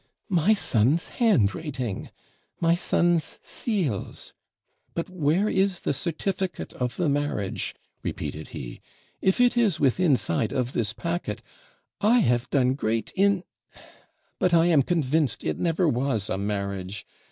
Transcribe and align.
'My 0.29 0.53
son's 0.55 1.09
handwriting 1.09 2.09
my 2.59 2.73
son's 2.73 3.37
seals! 3.43 4.33
But 4.95 5.11
where 5.11 5.47
is 5.47 5.81
the 5.81 5.93
certificate 5.93 6.73
of 6.73 6.95
the 6.95 7.07
marriage?' 7.07 7.75
repeated 8.01 8.47
he; 8.47 8.81
'if 9.21 9.39
it 9.39 9.55
is 9.55 9.77
withinside 9.79 10.53
of 10.53 10.73
this 10.73 10.91
packet, 10.91 11.43
I 11.99 12.21
have 12.21 12.49
done 12.49 12.73
great 12.73 13.11
IN 13.15 13.43
but 14.39 14.55
I 14.55 14.65
am 14.65 14.81
convinced 14.81 15.43
it 15.43 15.59
never 15.59 15.87
was 15.87 16.31
a 16.31 16.37
marriage. 16.39 17.05